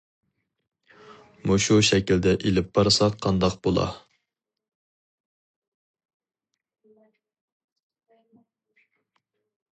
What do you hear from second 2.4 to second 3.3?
ئېلىپ بارساق